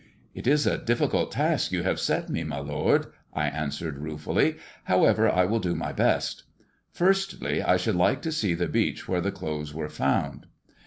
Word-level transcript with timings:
"It 0.33 0.47
is 0.47 0.65
a 0.65 0.79
difficult 0.79 1.31
task 1.31 1.71
you 1.71 1.83
have 1.83 1.99
set 1.99 2.27
me, 2.27 2.43
my 2.43 2.57
lord," 2.57 3.05
I 3.35 3.45
answered 3.45 3.99
ruefully." 3.99 4.57
However, 4.85 5.29
I 5.29 5.45
will 5.45 5.59
do 5.59 5.75
my 5.75 5.93
best. 5.93 6.41
Firstly 6.91 7.61
I 7.61 7.77
should 7.77 7.93
like 7.95 8.23
to 8.23 8.31
see 8.31 8.55
the 8.55 8.67
beach 8.67 9.07
where 9.07 9.21
the 9.21 9.31
clothes 9.31 9.75
were 9.75 9.89
found." 9.89 10.47